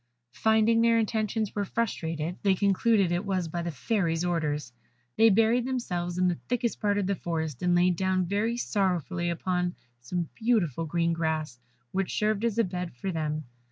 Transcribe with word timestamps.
Finding 0.33 0.81
their 0.81 0.97
intentions 0.97 1.53
were 1.53 1.63
frustrated, 1.63 2.35
they 2.41 2.55
concluded 2.55 3.11
it 3.11 3.23
was 3.23 3.47
by 3.47 3.61
the 3.61 3.69
Fairy's 3.69 4.25
orders. 4.25 4.73
They 5.15 5.29
buried 5.29 5.65
themselves 5.65 6.17
in 6.17 6.27
the 6.27 6.39
thickest 6.49 6.79
part 6.79 6.97
of 6.97 7.05
the 7.05 7.13
forest, 7.13 7.61
and 7.61 7.75
laid 7.75 7.97
down 7.97 8.25
very 8.25 8.57
sorrowfully 8.57 9.29
upon 9.29 9.75
some 9.99 10.29
beautiful 10.33 10.87
green 10.87 11.13
grass, 11.13 11.59
which 11.91 12.17
served 12.17 12.43
as 12.43 12.57
a 12.57 12.63
bed 12.63 12.95
for 12.95 13.11
them. 13.11 13.43